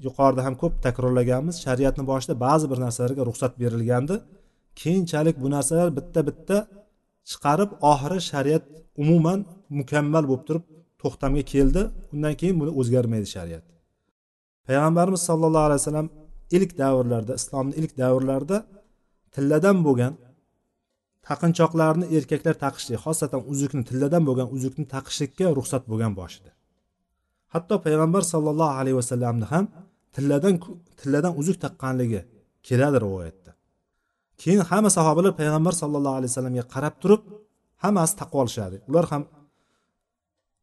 [0.05, 1.55] yuqorida ham ko'p takrorlaganmiz.
[1.65, 4.15] Shariatni boshida ba'zi bir narsalarga ruxsat berilgandi.
[4.81, 6.57] Keyinchalik bu narsalar bitta bitta
[7.31, 8.63] chiqarib oxiri shariat
[9.03, 9.39] umuman
[9.79, 10.63] mukammal bo'lib turib
[11.01, 11.81] to'xtamga keldi.
[12.13, 13.63] Undan keyin buni o'zgarmaydi shariat.
[14.67, 16.07] Payg'ambarimiz sollallohu alayhi vasallam
[16.57, 18.57] ilk davrlarda islomni ilk davrlarida
[19.35, 20.13] tilladan bo'lgan
[21.27, 26.51] taqinchoqlarni erkaklar taqishlik xosatan uzukni tilladan bo'lgan uzukni taqishlikka ruxsat bo'lgan boshida
[27.53, 29.65] hatto payg'ambar sollallohu alayhi vasallamni ham
[30.15, 30.55] tilladan
[30.99, 32.21] tilladan uzuk taqqanligi
[32.67, 33.51] keladi rivoyatda.
[34.41, 37.21] Keyin hamma sahobalar payg'ambar sallallohu alayhi vasallamga qarab turib
[37.83, 38.77] hammasi taqvo olishadi.
[38.89, 39.23] Ular ham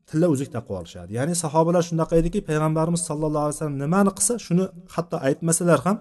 [0.08, 1.10] tilla uzuk taqvo olishadi.
[1.18, 5.96] Ya'ni sahobalar shunaqa ediki payg'ambarimiz sallallohu alayhi vasallam nimani qilsa shuni hatto aytmasalar ham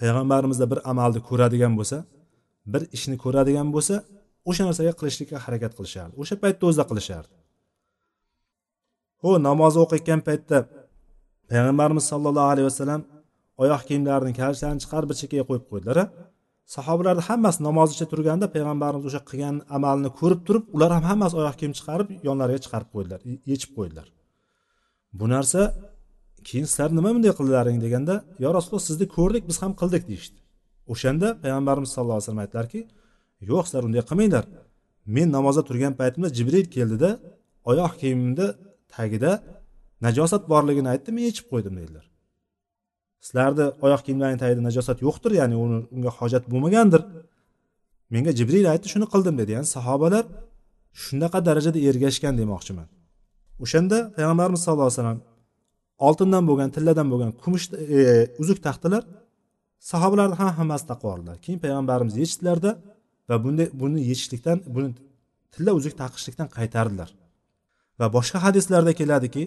[0.00, 1.98] payg'ambarimizda bir amalni ko'radigan bo'lsa
[2.72, 3.94] bir ishni ko'radigan bo'lsa
[4.48, 6.14] o'sha narsaga qilishlikka harakat qilishardi.
[6.22, 7.34] O'sha paytda o'zida qilishardi.
[9.26, 10.58] U namoz o'qiyotgan paytda
[11.50, 13.02] payg'ambarimiz sollallohu alayhi vasallam
[13.62, 15.98] oyoq kiyimlarini kalishlarini chiqarib bir chekkaga qo'yib qo'ydilar
[16.74, 21.56] sahobalarni hammasi namoz ichida turganda payg'ambarimiz o'sha qilgan amalini ko'rib turib ular ham hammasi oyoq
[21.60, 23.20] kiyim chiqarib yonlariga chiqarib qo'ydilar
[23.52, 24.06] yechib qo'ydilar.
[25.18, 25.60] Bu narsa
[26.48, 30.38] keyin sizlar nima bunday qildilaring deganda yo rasululloh sizni ko'rdik biz ham qildik deyishdi.
[30.92, 32.80] O'shanda payg'ambarimiz sallallohu alayhi vasallam aytdilarki
[33.50, 34.44] yo'q sizlar unday qilmanglar.
[35.16, 37.10] Men namozda turgan paytimda jibril keldida
[37.70, 38.46] oyoq kiyimimni
[38.94, 39.32] tagida
[40.06, 42.04] najosat borligini aytdi men yechib qo'ydim dedilar.
[43.26, 47.02] Sizlarni oyoq kiyimlaringni tagida najosat yo'qdir ya'ni uni unga hojat bo'lmagandir.
[48.14, 49.50] Menga jibril aytdi shuni qildim dedi.
[49.56, 50.24] Ya'ni sahobalar
[51.02, 52.88] shunaqa darajada ergashgan demoqchiman.
[53.64, 55.20] O'shanda payg'ambarimiz sallallohu alayhi vasallam
[56.06, 57.98] oltindan bo'lgan tilladan bo'lgan kumush e,
[58.42, 59.02] uzuk taxtalar
[59.90, 61.36] sahobalarni ham hammasi taqvo oldilar.
[61.44, 62.70] Keyin payg'ambarimiz yechdilarda
[63.28, 64.88] va bunday buni yechishlikdan buni
[65.54, 67.10] tilla uzuk taqishlikdan qaytardilar.
[68.00, 69.42] Va boshqa hadislarda keladiki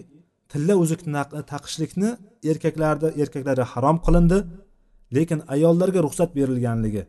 [0.52, 2.10] tilla uzukni taqishlikni
[2.50, 4.38] erkaklarda erkaklarga harom qilindi
[5.16, 7.02] lekin ayollarga ruxsat berilganligi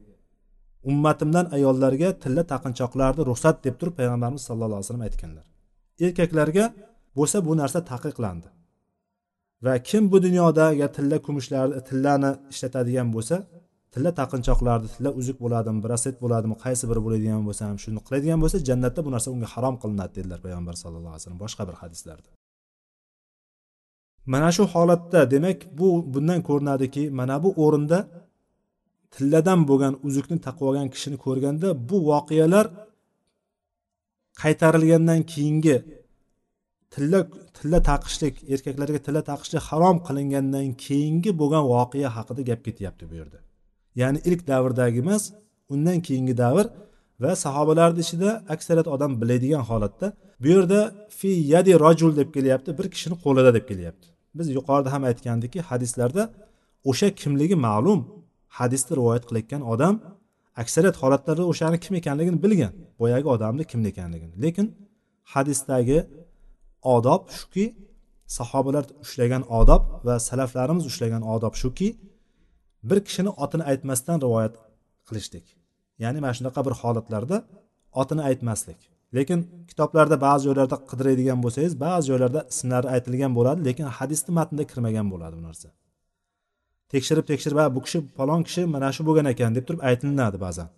[0.91, 5.45] ummatimdan ayollarga tilla taqinchoqlarni ruxsat deb turib payg'ambarimiz sallallohu alayhi vasallam aytganlar.
[6.05, 6.65] Erkaklarga
[7.17, 8.47] bo'lsa bu narsa taqiqlandi
[9.65, 13.35] va kim bu dunyoda agar tilla kumushlarni tillani ishlatadigan bo'lsa
[13.93, 18.57] tilla taqinchoqlarni tilla uzuk bo'ladimi braset bo'ladimi qaysi biri bo'ladigan bo'lsa ham shuni qiladigan bo'lsa
[18.69, 22.29] jannatda bu narsa unga harom qilinadi dedilar payg'ambar sallallohu alayhi vasallam boshqa bir hadislarda.
[24.33, 27.99] Mana shu holatda demak bu bundan ko'rinadiki mana bu o'rinda
[29.13, 32.65] tilladan bo'lgan uzukni taqib olgan kishini ko'rganda bu voqealar
[34.41, 35.77] qaytarilgandan keyingi
[36.93, 37.19] tilla
[37.57, 43.39] tilla taqishlik erkaklarga tilla taqishlik harom qilingandan keyingi bo'lgan voqea haqida gap ketyapti bu yerda.
[44.01, 45.23] Ya'ni ilk davrdagi emas
[45.73, 46.65] undan keyingi davr
[47.23, 50.07] va sahobalarni ichida aksariyat odam biladigan holatda
[50.41, 50.79] bu yerda
[51.19, 54.07] fi yadi rajul deb kelyapti bir kishini qo'lida deb kelyapti.
[54.37, 56.23] Biz yuqorida ham aytgandikki hadislarda
[56.89, 57.99] o'sha kimligi ma'lum.
[58.59, 59.95] Hadisni rivoyat qilayotgan odam
[60.61, 64.33] aksariyat holatlarda o'shani kim ekanligini bilgan boyagi odamni kim ekanligini.
[64.43, 64.67] Lekin
[65.33, 65.99] hadisdagi
[66.95, 67.65] odob shuki
[68.37, 71.87] sahobalar ushlagan odob va salaflarimiz ushlagan odob shuki
[72.89, 74.53] bir kishini otini aytmasdan rivoyat
[75.07, 75.45] qilishlik
[76.03, 77.37] ya'ni mana shunaqa bir holatlarda
[78.01, 78.79] otini aytmaslik.
[79.17, 85.07] Lekin kitoblarda ba'zi joylarda qidiradigan bo'lsangiz ba'zi joylarda ismlari aytilgan bo'ladi lekin hadisni matnida kirmagan
[85.13, 85.67] bo'ladi bu narsa.
[86.93, 90.69] Tekshirib tekshirib bu kishi falon kishi mana shu bo'lgan ekan deb turib aytilinadi ba'zan.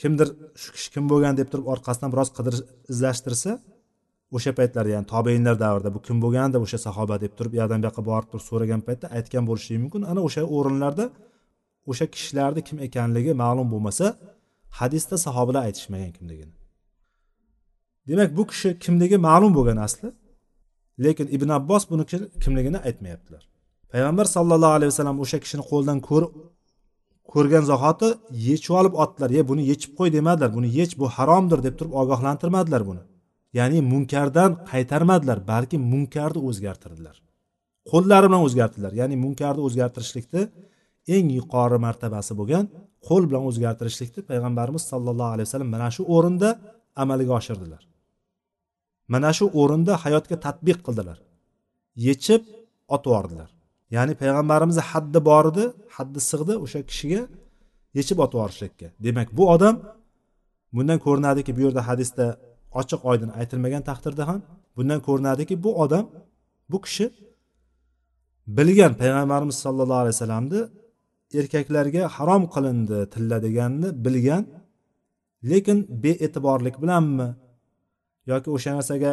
[0.00, 0.28] Kimdir
[0.62, 3.50] shu kishi kim bo'lgan deb turib orqasidan biroz qidirish izlashtirsa
[4.36, 7.86] o'sha paytlarda ya'ni tobeinlar davrida bu kim bo'lgandi o'sha sahoba deb turib u yoqdan bu
[7.88, 10.02] yoqqa borib turib so'ragan paytda aytgan bo'lishi mumkin.
[10.10, 11.04] Ana o'sha o'rinlarda
[11.90, 14.06] o'sha kishilarni kim ekanligi ma'lum bo'lmasa
[14.78, 16.54] hadisda sahobalar aytishmagan kimligini.
[18.08, 20.08] Demak bu kishi kimligi ma'lum bo'lgan asli
[21.04, 22.04] lekin ibn abbos buni
[22.44, 23.42] kimligini aytmayaptilar.
[23.92, 25.98] Payg'ambar sallallohu alayhi vasallam o'sha kishini qo'ldan
[27.32, 28.08] ko'rgan zahoti
[28.48, 30.50] yechib olib otdilar ye buni yechib qo'y demadilar.
[30.56, 33.02] Buni yech bu haromdir deb turib ogohlantirmadilar buni.
[33.58, 37.16] Ya'ni munkardan qaytarmadilar balki munkarni o'zgartirdilar.
[37.90, 38.92] Qo'llari bilan o'zgartirdilar.
[39.00, 40.42] Ya'ni munkarni o'zgartirishlikni
[41.14, 42.64] eng yuqori martabasi bo'lgan
[43.06, 46.48] qo'l bilan o'zgartirishlikni payg'ambarimiz sollallohu alayhi vasallam mana shu o'rinda
[47.02, 47.82] amalga oshirdilar.
[49.12, 51.18] Mana shu o'rinda hayotga tadbiq qildilar.
[52.06, 52.42] Yechib
[52.94, 53.50] otib yubordilar.
[53.96, 55.64] Ya'ni payg'ambarimizni haddi bor edi
[55.96, 57.22] haddi sig'di o'sha kishiga
[57.98, 58.86] yechib otib yuborishlikka.
[59.06, 59.74] Demak bu odam
[60.76, 62.26] bundan ko'rinadiki bu yerda hadisda
[62.80, 64.40] ochiq oydin aytilmagan taqdirda ham
[64.76, 66.04] bundan ko'rinadiki bu odam
[66.70, 67.06] bu kishi
[68.58, 70.60] bilgan payg'ambarimiz sollallohu alayhi vasallamni
[71.38, 74.44] erkaklarga harom qilindi tilla deganni bilgan
[75.50, 77.28] lekin bee'tiborlik bilanmi
[78.30, 79.12] yoki o'sha narsaga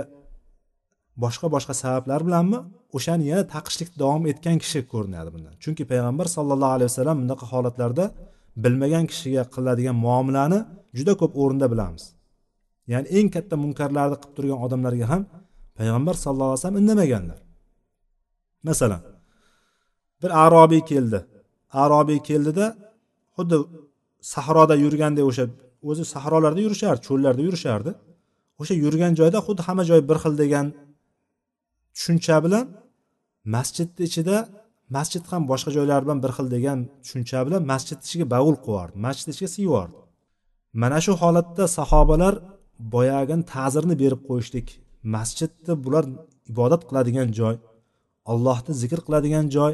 [1.24, 2.60] boshqa boshqa sabablar bilanmi
[2.98, 5.54] o'shani yana taqishlikda davom etgan kishi ko'rinadi bundan.
[5.64, 8.06] Chunki payg'ambar sollallohu alayhi vasallam bunaqa holatlarda
[8.64, 10.60] bilmagan kishiga qiladigan muomalani
[10.98, 12.04] juda ko'p o'rinda bilamiz.
[12.92, 15.22] Ya'ni eng katta munkarlarni qilib turgan odamlarga ham
[15.78, 17.40] payg'ambar sallallohu alayhi vasallam indamaganlar.
[18.68, 19.02] Masalan
[20.22, 21.20] bir arobiy keldi.
[21.84, 22.66] Arobiy keldida
[23.38, 23.58] xuddi
[24.34, 25.46] sahroda yurgandek o'sha
[25.90, 27.92] o'zi sahrolarda yurishardi cho'llarda yurishardi.
[28.62, 30.66] O'sha yurgan joyda xuddi hamma joy bir xil degan
[31.96, 32.66] tushuncha bilan
[33.56, 34.38] masjidni ichida
[34.98, 39.32] masjid ham boshqa joylar bilan bir xil degan tushuncha bilan masjidni ichiga bavul qo'yardi masjidni
[39.36, 39.98] ichiga siyvordi
[40.82, 42.34] mana shu holatda sahobalar
[42.80, 44.68] boyagini ta'zirini berib qo'yishlik.
[45.16, 46.06] Masjidni bular
[46.52, 47.56] ibodat qiladigan joy
[48.32, 49.74] allohni zikr qiladigan joy.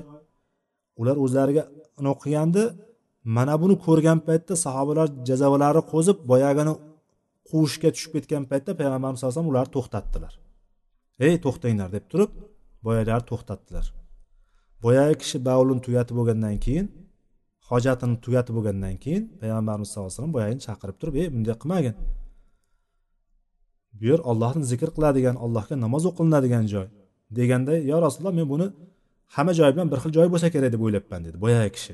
[1.02, 1.64] Ular o'zlariga
[2.14, 2.64] o'qigandi
[3.38, 6.74] mana buni ko'rgan paytda sahobalar jazavalari qo'zib boyagini
[7.50, 10.34] quvishga tushib ketgan paytda payg'ambarimiz sallallohu alayhi vasallam ularni to'xtatdilar.
[11.28, 12.32] Ey to'xtanglar deb turib
[12.86, 13.86] boyalarni to'xtatdilar.
[14.84, 16.88] Boyagi kishi bavlini tugatib bo'lgandan keyin
[17.70, 21.96] hojatini tugatib bo'lgandan keyin payg'ambarimiz sallallohu alayhi vasallam boyagini chaqirib turib ey bunday qilmagin.
[24.00, 26.88] Bu yer ollohni zikr qiladigan allohga namoz o'qilinadigan joy.
[27.38, 28.68] Deganda yo rasululloh men buni
[29.36, 31.94] hamma joy bilan bir xil joy bo'lsa kerak deb o'ylabman dedi boyagi kishi.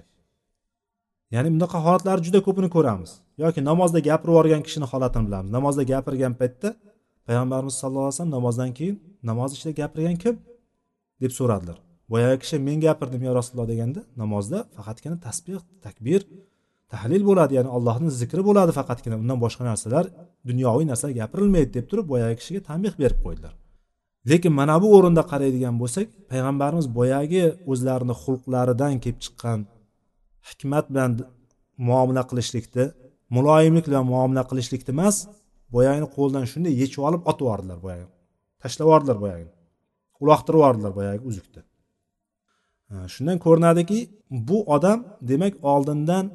[1.35, 3.11] Ya'ni bunaqa holatlarni juda ko'pini ko'ramiz.
[3.43, 5.51] Yoki namozda gapirib yuborgan kishini holatini bilamiz.
[5.57, 6.69] Namozda gapirgan paytda
[7.27, 8.95] payg'ambarimiz sallallohu alayhi vasallam namozdan keyin
[9.29, 10.35] namoz ichida gapirgan kim?
[11.21, 11.77] deb so'radilar.
[12.11, 16.21] Boyagi kishi men gapirdim yo rasululloh deganda namozda faqatgina tasbeh takbir
[16.93, 19.15] tahlil bo'ladi ya'ni allohni zikri bo'ladi faqatgina.
[19.23, 20.05] Undan boshqa narsalar
[20.49, 23.53] dunyoviy narsalar gapirilmaydi deb turib boyagi kishiga tanbeh berib qo'ydilar.
[24.29, 29.59] Lekin mana bu o'rinda qaraydigan bo'lsak payg'ambarimiz boyagi o'zlarini xulqlaridan kelib chiqqan
[30.49, 31.11] hikmat bilan
[31.87, 32.85] muomala qilishlikni
[33.35, 35.15] muloyimlik bilan muomala qilishlikni emas
[35.75, 38.11] boyagini qo'ldan shunday yechib olib otib yubordilar boyagini
[38.61, 39.51] tashlab yubordilar boyagini
[40.23, 41.61] uloqtirib yubordilar boyagi uzukni
[43.13, 43.99] shundan ko'rinadiki
[44.49, 44.99] bu odam
[45.29, 46.25] demak oldindan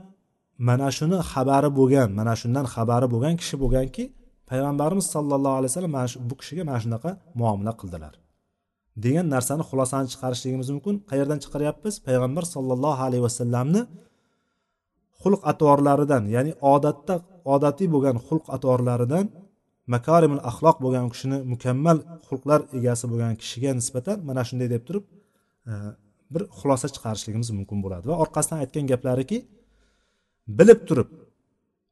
[0.59, 4.05] mana shuni xabari bo'lgan mana shundan xabari bo'lgan kishi bo'lganki
[4.51, 8.15] payg'ambarimiz sollallohu alayhi vasallam mana shu bu kishiga mana shunaqa muomala qildilar.
[9.05, 10.95] Degan narsani xulosani chiqarishligimiz mumkin.
[11.11, 11.95] Qayerdan chiqaryapmiz?
[12.07, 13.83] Payg'ambar sollallohu alayhi vasallamni
[15.23, 17.15] xulq atvorlaridan ya'ni odatda
[17.55, 19.27] odatiy bo'lgan xulq atvorlaridan
[19.95, 25.05] makarimul axloq bo'lgan kishini mukammal xulqlar egasi bo'lgan kishiga nisbatan mana shunday deb turib
[25.71, 25.73] e,
[26.35, 28.05] bir xulosa chiqarishligimiz mumkin bo'ladi.
[28.11, 29.39] Va orqasidan aytgan gaplariki
[30.59, 31.09] bilib turib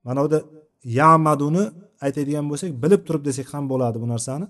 [0.04, 0.40] mana bu yerda
[0.84, 1.64] yamaduni
[2.04, 4.46] aytadigan bo'lsak bilib turib desak ham bo'ladi bu narsani.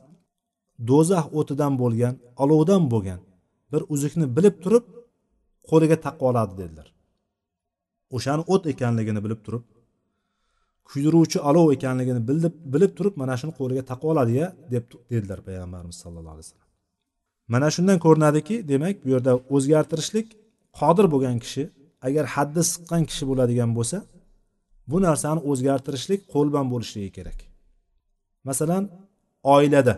[0.91, 3.21] Do'zax o'tidan bo'lgan olovdan bo'lgan
[3.73, 4.85] bir uzukni bilib turib
[5.71, 6.89] qo'liga taqib oladi dedilar.
[8.17, 9.65] O'shani o't ekanligini bilib turib
[10.91, 16.35] kuydiruvchi olov ekanligini bilib bilib turib mana shuni qo'liga taqib oladiya deb dedilar payg'ambarimiz sallallohu
[16.37, 16.69] alayhi vasallam.
[17.53, 20.27] Mana shundan ko'rinadiki demak bu yerda o'zgartirishlik
[20.81, 21.65] qodir bo'lgan kishi
[22.07, 23.99] agar haddi siqqan kishi bo'ladigan bo'lsa
[24.91, 27.39] bu narsani o'zgartirishlik qo'l bilan bo'lishligi kerak.
[28.49, 28.85] Masalan
[29.55, 29.95] oilada.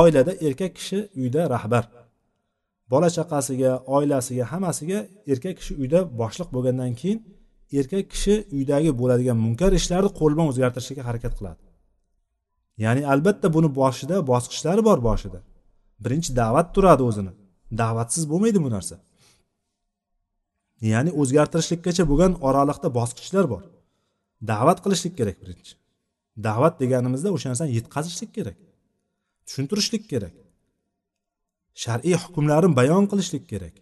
[0.00, 1.84] Oilada erkak kishi uyda rahbar.
[2.92, 4.98] Bola chaqasiga oilasiga hammasiga
[5.32, 7.18] erkak kishi uyda boshliq bo'lgandan keyin
[7.78, 11.60] erkak kishi uydagi bo'ladigan munkar ishlarni qo'l bilan o'zgartirishga harakat qiladi.
[12.84, 15.38] Ya'ni albatta buni boshida bosqichlari bor boshida.
[16.04, 17.32] Birinchi da'vat turadi o'zini.
[17.80, 18.96] Da'vatsiz bo'lmaydi bu narsa.
[20.92, 23.62] Ya'ni o'zgartirishlikkacha bo'lgan oraliqda bosqichlar bor.
[24.50, 25.72] Da'vat qilishlik kerak birinchi.
[26.46, 28.56] Da'vat deganimizda o'sha narsani yetkazishlik kerak
[29.46, 30.34] tushuntirishlik kerak.
[31.82, 33.74] Shar'iy hukmlarni bayon qilishlik kerak.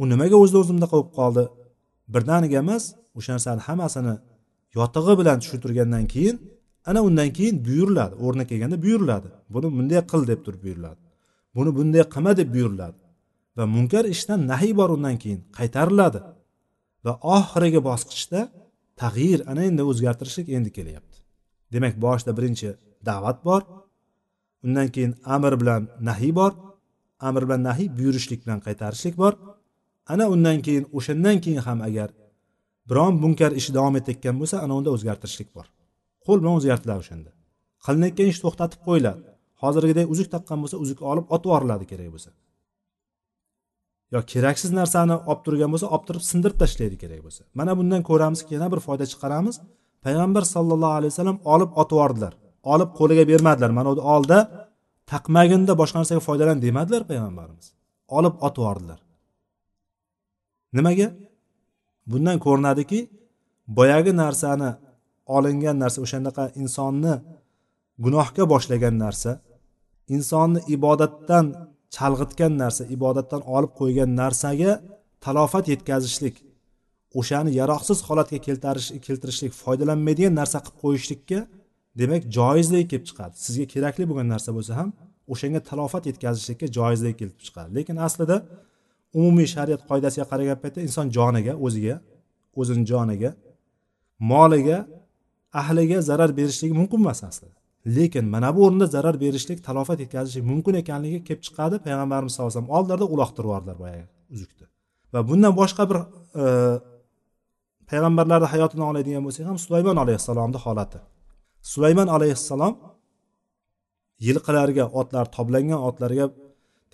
[0.00, 1.44] U nimaga o'zini o'zimda qolib qoldi?
[2.14, 2.84] Birdaniga emas
[3.18, 4.14] o'sha narsani hammasini
[4.78, 6.36] yotig'i bilan tushuntirgandan keyin
[6.90, 8.14] ana undan keyin buyuriladi.
[8.24, 9.28] O'rni kelganda buyuriladi.
[9.54, 11.00] Buni bunday qil deb turib buyuriladi.
[11.56, 12.98] Buni bunday qilma deb buyuriladi.
[13.56, 16.20] Va munkar ishdan nahiy bor undan keyin qaytariladi.
[17.04, 18.40] Va oxirgi bosqichda
[19.02, 21.16] tag'yir ana endi o'zgartirishlik endi kelyapti.
[21.72, 22.68] Demak boshida birinchi
[23.08, 23.62] da'vat bor
[24.66, 26.52] undan keyin amr bilan nahiy bor
[27.28, 29.34] amr bilan nahiy buyurishlik bilan qaytarishlik bor.
[30.12, 32.08] Ana undan keyin o'shandan keyin ham agar
[32.90, 35.66] biron munkar ish davom etayotgan bo'lsa ana unda o'zgartirishlik bor.
[36.26, 37.30] Qo'l bilan o'zgartiriladi o'shanda.
[37.84, 39.22] Qilinayotgan ish to'xtatib qo'yiladi
[39.62, 42.30] hozirgidek uzuk taqqan bo'lsa uzukni olib otib yuboriladi kerak bo'lsa.
[44.12, 47.42] Yo keraksiz narsani olib turgan bo'lsa olib turib sindirib tashlaydi kerak bo'lsa.
[47.58, 49.56] Mana bundan ko'ramizki yana bir foyda chiqaramiz.
[50.04, 52.32] Payg'ambar sallallohu alayhi vasallam olib otib yubordilar
[52.72, 53.70] olib qo'liga bermadilar.
[53.78, 54.38] Mana bu olda
[55.12, 57.66] taqmaginda boshqa narsaga foydalan demadilar payg'ambarimiz.
[58.18, 59.00] Olib otib yubordilar
[60.76, 61.08] nimaga?
[62.10, 62.98] Bundan ko'rinadiki
[63.78, 64.70] boyagi narsani
[65.36, 67.14] olingan narsa o'shanaqa insonni
[68.04, 69.30] gunohga boshlagan narsa
[70.14, 71.46] insonni ibodatdan
[71.96, 74.72] chalg'itgan narsa ibodatdan olib qo'ygan narsaga
[75.24, 76.36] talofat yetkazishlik
[77.20, 81.38] o'shani yaroqsiz holatga keltirish keltirishlik foydalanmaydigan narsa qilib qo'yishlikka
[82.00, 83.34] demak joizlik kelib chiqadi.
[83.46, 84.88] Sizga kerakli bo'lgan narsa bo'lsa ham
[85.32, 87.70] o'shanga talofat yetkazishlikka joizlik kelib chiqadi.
[87.78, 88.36] Lekin aslida
[89.18, 91.96] umumiy shariat qoidasiga qaragan paytda inson joniga o'ziga
[92.60, 93.30] o'zini joniga
[94.32, 94.78] moliga
[95.60, 97.61] ahliga zarar berishligi mumkin emas aslida.
[97.86, 101.76] Lekin mana bu o'rinda zarar berishlik talofat yetkazishi mumkin ekanligi kelib chiqadi.
[101.86, 104.66] Payg'ambarimiz sallallohu alayhi vasallam oldilarida uloqtirib yubordilar boyagi uzukni
[105.12, 105.98] va bundan boshqa bir
[106.42, 106.44] e,
[107.90, 110.98] payg'ambarlarni hayotini oladigan bo'lsak ham sulaymon alayhissalomni holati.
[111.72, 112.74] Sulaymon alayhissalom
[114.26, 116.26] yilqilarga otlar toblangan otlarga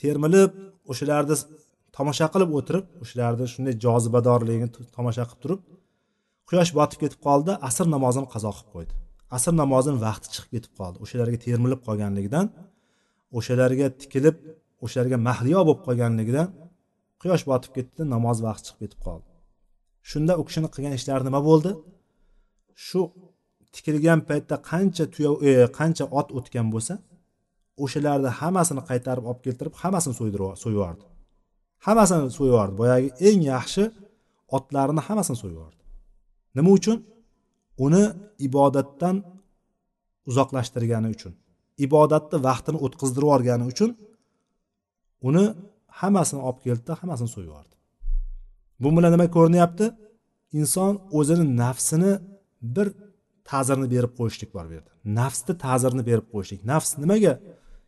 [0.00, 0.50] termilib
[0.90, 1.36] o'shalarni
[1.96, 5.60] tomosha qilib o'tirib o'shalarni shunday jozibadorligini tomosha qilib turib
[6.48, 8.94] quyosh botib ketib qoldi asr namozini qazo qilib qo'ydi.
[9.36, 10.96] Asr namozini vaqti chiqib ketib qoldi.
[11.04, 12.46] O'shalarga termilib qolganligidan
[13.38, 14.36] o'shalarga tikilib
[14.84, 16.48] o'shalarga mahliyo bo'lib qolganligidan
[17.20, 19.28] quyosh botib ketdi namoz vaqti chiqib ketib qoldi.
[20.10, 21.70] Shunda u kishini qilgan ishlari nima bo'ldi?
[22.86, 23.00] Shu
[23.74, 26.94] tikilgan paytda qancha tuya e, qancha ot o'tgan bo'lsa
[27.84, 31.00] o'shalarni hammasini qaytarib olib keltirib hammasini so'ydirib so'yib
[31.86, 33.84] hammasini so'yib yubordi boyagi eng yaxshi
[34.56, 35.82] otlarini hammasini so'yib yubordi
[36.56, 36.98] nima uchun?
[37.84, 38.04] Uni
[38.46, 39.16] ibodatdan
[40.30, 41.32] uzoqlashtirgani uchun
[41.86, 43.90] ibodatni vaqtini o'tkazdirib yuborgani uchun
[45.28, 45.44] uni
[46.00, 47.74] hammasini olib keldida hammasini so'yib yubordi.
[48.82, 49.86] Bu bilan nima ko'rinyapti?
[50.60, 52.12] Inson o'zini nafsini
[52.76, 52.86] bir
[53.50, 54.92] ta'zirni berib qo'yishlik bor bu yerda.
[55.20, 56.60] Nafsni ta'zirini berib qo'yishlik.
[56.72, 57.34] Nafs nimaga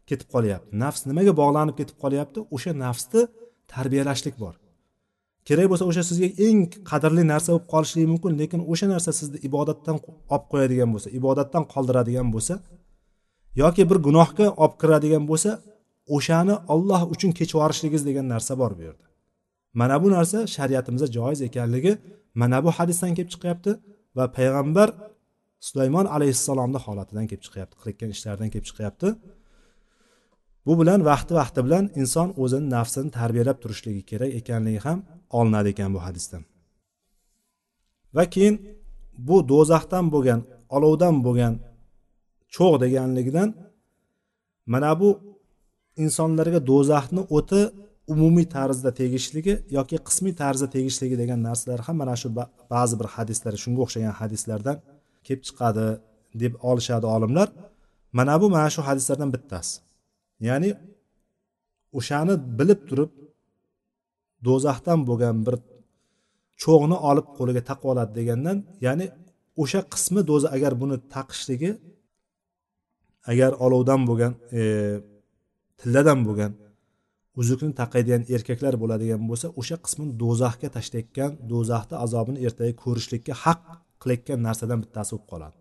[0.09, 0.71] ketib qolyapti?
[0.85, 2.39] Nafs nimaga bog'lanib ketib qolyapti?
[2.55, 3.21] O'sha nafsni
[3.75, 4.55] tarbiyalashlik bor.
[5.51, 6.59] Kerak bo'lsa o'sha sizga eng
[6.91, 9.97] qadrli narsa bo'lib qolishligi mumkin lekin o'sha narsa sizni ibodatdan
[10.35, 12.55] olib qo'yadigan bo'lsa ibodatdan qoldiradigan bo'lsa
[13.63, 15.51] yoki bir gunohga olib kiradigan bo'lsa
[16.17, 19.07] o'shani olloh uchun kechib yuborishligingiz degan narsa bor bu yerda.
[19.81, 21.93] Mana bu narsa shariatimizda joiz ekanligi
[22.41, 23.71] mana bu hadisdan kelib chiqyapti
[24.17, 24.89] va payg'ambar
[25.69, 29.09] sulaymon alayhissalomni holatidan kelib chiqyapti qilayotgan ishlaridan kelib chiqyapti.
[30.67, 34.99] Bu bilan vaqti vaqti bilan inson o'zini nafsini tarbiyalab turishligi kerak ekanligi ham
[35.39, 36.43] olinadi ekan bu hadisdan.
[38.17, 38.57] Va keyin
[39.29, 40.41] bu do'zaxdan bo'lgan
[40.77, 41.55] olovdan bo'lgan
[42.55, 43.49] cho'g' deganligidan
[44.73, 45.09] mana bu
[46.05, 47.61] insonlarga do'zaxni o'ti
[48.13, 52.29] umumiy tarzda tegishligi yoki qismiy tarzda tegishligi degan narsalar ham mana shu
[52.75, 54.77] ba'zi bir hadislar shunga o'xshagan hadislardan
[55.27, 55.87] kelib chiqadi
[56.43, 57.49] deb olishadi olimlar.
[58.19, 59.73] Mana bu mana shu hadislardan bittasi.
[60.49, 60.71] Ya'ni
[61.99, 63.11] o'shani bilib turib
[64.47, 65.57] do'zaxdan bo'lgan bir
[66.63, 69.07] cho'g'ni olib qo'liga taqib oladi degandan ya'ni
[69.63, 71.71] o'sha qismi do'za agar buni taqishligi
[73.33, 74.63] agar olovdan bo'lgan e,
[75.81, 76.53] tilladan bo'lgan
[77.41, 83.61] uzukni taqaydigan erkaklar bo'ladigan bo'lsa o'sha qismini do'zaxga tashlayotgan do'zaxni azobini ertaga ko'rishlikka haq
[84.03, 85.57] qilayotgan narsadan bittasi bo'lib qoladi.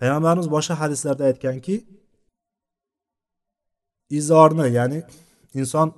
[0.00, 1.74] Payg'ambarimiz boshqa hadislarda aytganki
[4.10, 5.02] izorni ya'ni
[5.54, 5.88] inson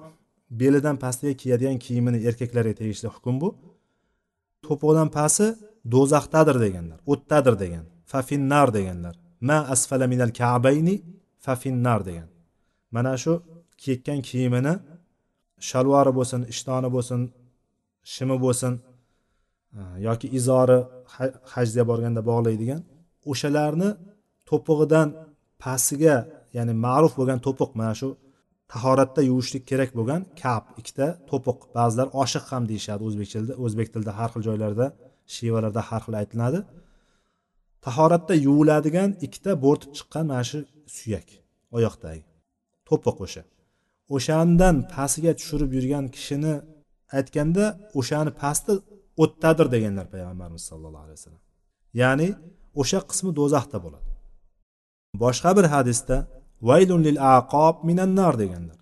[0.50, 3.48] belidan pastiga kiyadigan kiyimini erkaklarga tegishli hukm bu.
[4.66, 5.46] To'piqdan pasti
[5.94, 9.14] do'zaxdadir deganlar o'tdadir degan fafinnar deganlar.
[9.48, 10.96] Ma asfala minal kabayni
[11.46, 12.28] fafinnar degan.
[12.94, 13.32] Mana shu
[13.80, 14.74] kiyayotgan kiyimini
[15.68, 17.20] shalvari bo'lsin ishtoni bo'lsin
[18.12, 18.72] shimi bo'lsin
[19.78, 20.78] e, yoki izori
[21.52, 22.80] hajga borganda bog'laydigan
[23.30, 23.90] o'shalarni
[24.48, 25.08] to'pig'idan
[25.62, 26.16] pastiga
[26.56, 28.08] ya'ni ma'ruf bo'lgan to'piq mana shu
[28.72, 31.58] tahoratda yuvishlik kerak bo'lgan kap ikkita to'piq.
[31.76, 34.86] Ba'zilar oshiq ham deyishadi o'zbek tilida o'zbek tilida har xil joylarda
[35.34, 36.60] shevalarda har xil aytiladi.
[37.86, 40.58] Tahoratda yuviladigan ikkita bo'rtib chiqqan mana shu
[40.96, 41.28] suyak
[41.76, 42.22] oyoqdagi
[42.88, 43.42] to'piq o'sha.
[44.14, 46.54] O'shandan pastiga tushirib yurgan kishini
[47.18, 47.64] aytganda
[47.98, 48.72] o'shani pasti
[49.22, 51.42] o'tdadir deganlar payg'ambarimiz sallallohu alayhi vasallam.
[52.02, 52.28] Ya'ni
[52.80, 54.08] o'sha qismi do'zaxda bo'ladi.
[55.22, 56.16] Boshqa bir hadisda
[56.68, 58.78] vaylun lil aqob minan nar deganlar.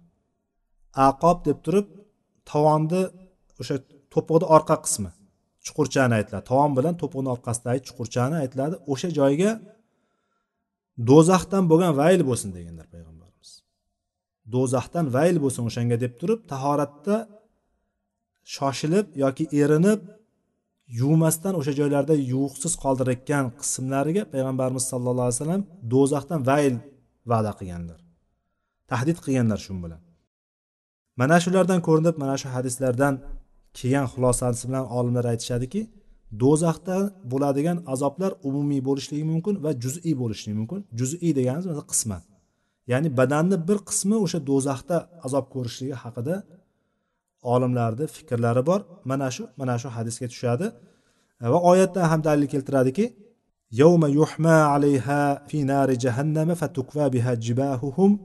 [1.08, 1.86] Aqob deb turib
[2.50, 3.02] tovonni
[3.60, 3.76] o'sha
[4.14, 5.10] to'piqni orqa qismi
[5.66, 9.50] chuqurchani aytiladi tovon bilan to'piqni orqasidagi chuqurchani aytiladi o'sha joyga
[11.10, 13.50] do'zaxdan bo'lgan vayl bo'lsin deganlar payg'ambarimiz.
[14.54, 17.16] Do'zaxdan vayl bo'lsin o'shanga deb turib tahoratda
[18.54, 20.00] shoshilib yoki erinib
[21.00, 25.62] yuvmasdan o'sha joylarda yuvuqsiz qoldirayotgan qismlariga payg'ambarimiz sallallohu alayhi vasallam
[25.92, 26.74] do'zaxdan vayl
[27.30, 28.00] va'da qilganlar.
[28.90, 30.00] Tahdid qilganlar shu bilan.
[31.20, 33.14] Mana shulardan ko'rinib mana shu hadislardan
[33.78, 35.80] kelgan xulosasi bilan olimlar aytishadiki
[36.42, 36.96] do'zaxda
[37.32, 40.80] bo'ladigan azoblar umumiy bo'lishligi mumkin va juz'iy bo'lishligi mumkin.
[40.98, 42.22] Juz'iy deganimiz masalan qisman
[42.92, 46.36] ya'ni badanni bir qismi o'sha do'zaxda azob ko'rishligi haqida
[47.54, 48.80] olimlarni fikrlari bor.
[49.10, 50.66] Mana shu mana shu hadisga tushadi.
[51.52, 53.04] Va oyatdan ham dalil keltiradiki
[53.72, 58.18] yawma يحمى عليها في نار جهنم fatukva بها جباههم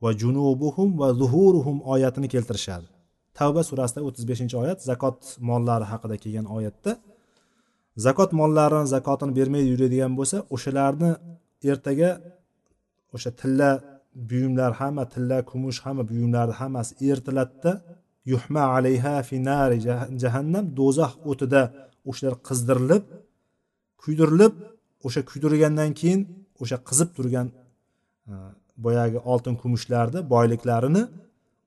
[0.00, 2.86] وجنوبهم وظهورهم va zuhuruhum oyatini keltirishadi.
[3.34, 6.92] Tavba surasida o'ttiz beshinchi oyat zakot mollari haqida kelgan oyatda
[8.06, 11.10] zakot mollarini zakotini bermay yuradigan bo'lsa o'shalarni
[11.70, 12.10] ertaga
[13.14, 13.70] o'sha tilla
[14.30, 17.72] buyumlar hamma tilla kumush hamma buyumlarni hammasi ertiladida
[18.32, 19.78] yuhma alayha finari
[20.22, 21.62] jahannam do'zax o'tida
[22.10, 23.04] o'shalar qizdirilib
[24.02, 24.54] kuydirilib
[25.06, 26.20] o'sha kuydirilgandan keyin
[26.62, 27.48] o'sha qizib turgan
[28.30, 28.34] e,
[28.84, 31.02] boyagi oltin kumushlarni boyliklarini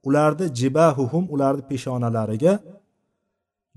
[0.08, 2.54] ularni jibahuhum ularni peshonalariga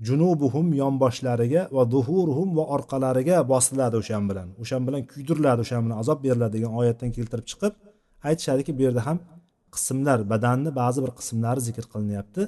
[0.07, 4.47] junubuhum yonboshlariga va duhuruhum va orqalariga bosiladi o'shan bilan.
[4.61, 7.73] O'shan bilan kuydiriladi o'shan bilan azob beriladi degan oyatdan keltirib chiqib
[8.29, 9.17] aytishadiki bu yerda ham
[9.75, 12.41] qismlar badanni ba'zi bir qismlari zikr qilinyapti.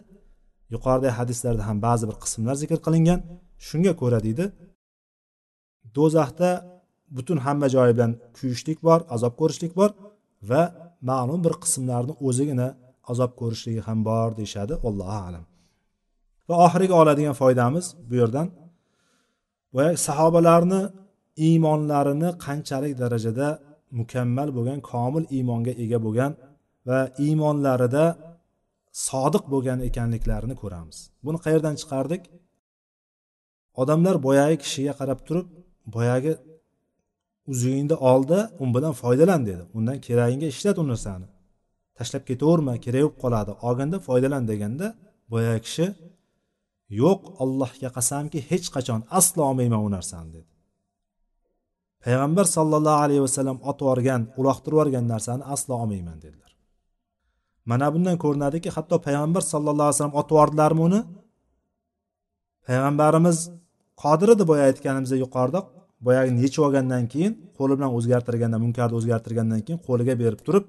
[0.74, 3.20] Yuqoridagi hadislarda ham ba'zi bir qismlar zikr qilingan.
[3.68, 4.46] Shunga ko'ra deydi
[5.98, 6.50] do'zaxda
[7.16, 9.92] butun hamma joyi bilan kuyishlik bor azob ko'rishlik bor
[10.50, 10.62] va
[11.10, 12.68] ma'lum bir qismlarni o'zigina
[13.12, 14.74] azob ko'rishligi ham bor deyishadi.
[14.88, 15.44] Allohu alam.
[16.50, 18.48] Va oxiriga oladigan foydamiz bu yerdan.
[19.74, 20.82] Boya sahobalarni
[21.48, 23.48] iymonlarini qanchalik darajada
[24.00, 26.32] mukammal bo'lgan komil iymonga ega bo'lgan
[26.90, 28.06] va iymonlarida
[29.08, 30.98] sodiq bo'lgan ekanliklarini ko'ramiz.
[31.26, 32.24] Buni qayerdan chiqardik?
[33.82, 35.48] Odamlar boyagi kishiga qarab turib
[35.96, 36.34] boyagi
[37.52, 39.64] uzugingni oldi u bilan foydalan dedi.
[39.78, 41.28] Undan keragingga ishlat u narsani
[41.98, 43.52] tashlab ketaverma kerak bo'lib qoladi.
[43.68, 44.88] Olganda foydalan deganda
[45.32, 45.86] boyagi kishi
[47.02, 50.50] yo'q allohga qasamki hech qachon aslo olmayman u narsani dedi.
[52.04, 56.52] Payg'ambar sollallohu alayhi vasallam otib yuborgan uloqtirib yuborgan narsani aslo olmayman dedilar.
[57.70, 61.02] Mana bundan ko'rinadiki hatto payg'ambar sallallohu alayhi vasallam otib yubordilarmi uni?
[62.68, 63.38] Payg'ambarimiz
[64.04, 65.60] qodir edi boya aytganimizdek yuqorida
[66.06, 70.66] boyagini yechib olgandan keyin qo'li bilan o'zgartirganda munkarni o'zgartirgandan keyin qo'liga berib turib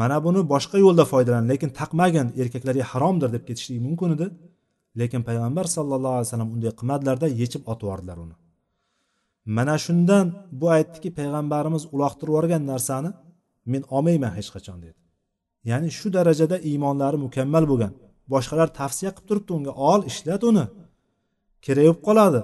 [0.00, 4.26] mana buni boshqa yo'lda foydalan lekin taqmagin erkaklarga haromdir deb ketishligi mumkin edi.
[5.00, 8.36] Lekin payg'ambar sallallohu alayhi vasallam unday qilmadilarda yechib otib yubordilar uni.
[9.56, 10.26] Mana shundan
[10.60, 13.10] bu aytdiki payg'ambarimiz uloqtirib yuborgan narsani
[13.72, 14.98] men olmayman hech qachon dedi.
[15.70, 17.92] Ya'ni shu darajada iymonlari mukammal bo'lgan.
[18.32, 20.64] Boshqalar tavsiya qilib turibdi unga ol ishlat uni.
[21.64, 22.40] Kerak bo'lib qoladi.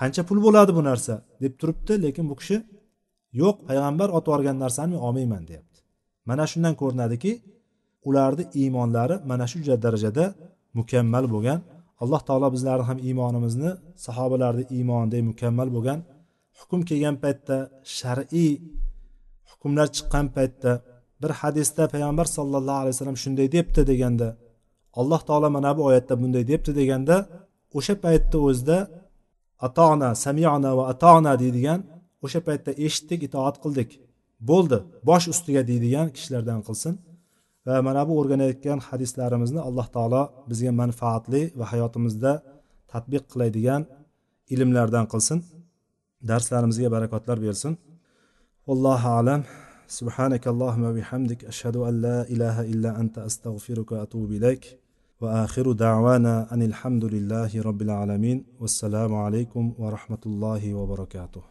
[0.00, 1.14] Qancha pul bo'ladi bu narsa?
[1.42, 2.56] deb turibdi lekin bu kishi
[3.40, 5.78] yo'q payg'ambar otib yuborgan narsani men olmayman deyapti.
[6.28, 7.32] Mana shundan ko'rinadiki
[8.08, 10.24] ularni iymonlari mana shu darajada
[10.78, 11.58] mukammal bo'lgan
[12.02, 13.70] alloh taolo bizlarni ham iymonimizni
[14.06, 15.98] sahobalarni iymonidek mukammal bo'lgan
[16.60, 17.56] hukm kelgan paytda
[17.98, 18.52] shar'iy
[19.50, 20.72] hukmlar chiqqan paytda
[21.22, 24.28] bir hadisda payg'ambar sollallohu alayhi vasallam shunday debdi deganda
[25.00, 27.16] alloh taolo mana bu oyatda bunday debdi deganda
[27.78, 28.78] o'sha paytda o'zida
[29.67, 31.79] atona samiona va atona deydigan
[32.25, 33.89] o'sha paytda eshitdik itoat qildik
[34.49, 34.77] bo'ldi
[35.09, 36.93] bosh ustiga deydigan kishilardan qilsin
[37.67, 42.31] va mana bu o'rganayotgan hadislarimizni alloh taolo bizga manfaatli va hayotimizda
[42.93, 43.81] tadbiq qiladigan
[44.53, 45.39] ilmlardan qilsin
[46.29, 47.73] darslarimizga barakotlar bersin
[48.67, 49.41] vallohu alam
[49.99, 54.63] سبحانك اللهم وبحمدك أشهد أن لا إله إلا أنت أستغفرك وأتوب إليك
[55.20, 61.42] وآخر دعوانا أن الحمد لله رب العالمين والسلام عليكم ورحمة الله وبركاته.